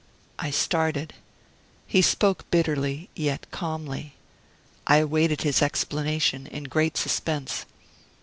[0.39, 1.13] I started.
[1.85, 4.15] He spoke bitterly, yet calmly.
[4.87, 7.67] I awaited his explanation in great suspense.